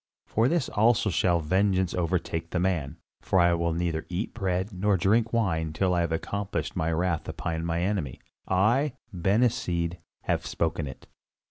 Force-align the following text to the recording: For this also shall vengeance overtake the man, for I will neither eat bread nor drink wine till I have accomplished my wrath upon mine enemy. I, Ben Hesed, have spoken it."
For 0.25 0.47
this 0.47 0.67
also 0.67 1.11
shall 1.11 1.41
vengeance 1.41 1.93
overtake 1.93 2.49
the 2.49 2.59
man, 2.59 2.97
for 3.21 3.39
I 3.39 3.53
will 3.53 3.71
neither 3.71 4.07
eat 4.09 4.33
bread 4.33 4.73
nor 4.73 4.97
drink 4.97 5.31
wine 5.31 5.73
till 5.73 5.93
I 5.93 6.01
have 6.01 6.11
accomplished 6.11 6.75
my 6.75 6.91
wrath 6.91 7.29
upon 7.29 7.65
mine 7.65 7.83
enemy. 7.83 8.19
I, 8.47 8.93
Ben 9.13 9.43
Hesed, 9.43 9.97
have 10.23 10.43
spoken 10.43 10.87
it." 10.87 11.05